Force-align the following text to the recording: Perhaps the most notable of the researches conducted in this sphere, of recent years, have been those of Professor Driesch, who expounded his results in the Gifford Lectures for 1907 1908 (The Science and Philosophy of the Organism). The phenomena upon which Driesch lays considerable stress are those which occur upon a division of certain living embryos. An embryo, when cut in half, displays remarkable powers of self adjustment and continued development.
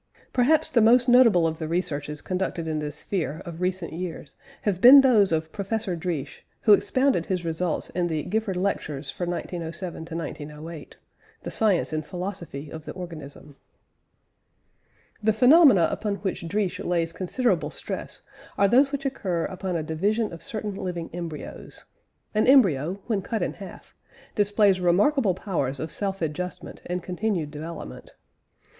Perhaps 0.33 0.69
the 0.71 0.81
most 0.81 1.07
notable 1.07 1.45
of 1.45 1.59
the 1.59 1.67
researches 1.67 2.23
conducted 2.23 2.67
in 2.67 2.79
this 2.79 2.95
sphere, 2.95 3.39
of 3.45 3.61
recent 3.61 3.93
years, 3.93 4.35
have 4.63 4.81
been 4.81 5.01
those 5.01 5.31
of 5.31 5.51
Professor 5.51 5.95
Driesch, 5.95 6.41
who 6.61 6.73
expounded 6.73 7.27
his 7.27 7.45
results 7.45 7.91
in 7.91 8.07
the 8.07 8.23
Gifford 8.23 8.57
Lectures 8.57 9.11
for 9.11 9.27
1907 9.27 10.05
1908 10.17 10.97
(The 11.43 11.51
Science 11.51 11.93
and 11.93 12.03
Philosophy 12.03 12.71
of 12.71 12.85
the 12.85 12.93
Organism). 12.93 13.57
The 15.21 15.33
phenomena 15.33 15.87
upon 15.91 16.15
which 16.23 16.47
Driesch 16.47 16.79
lays 16.83 17.13
considerable 17.13 17.69
stress 17.69 18.23
are 18.57 18.67
those 18.67 18.91
which 18.91 19.05
occur 19.05 19.45
upon 19.45 19.75
a 19.75 19.83
division 19.83 20.33
of 20.33 20.41
certain 20.41 20.73
living 20.73 21.11
embryos. 21.13 21.85
An 22.33 22.47
embryo, 22.47 22.99
when 23.05 23.21
cut 23.21 23.43
in 23.43 23.53
half, 23.53 23.93
displays 24.33 24.81
remarkable 24.81 25.35
powers 25.35 25.79
of 25.79 25.91
self 25.91 26.23
adjustment 26.23 26.81
and 26.87 27.03
continued 27.03 27.51
development. 27.51 28.15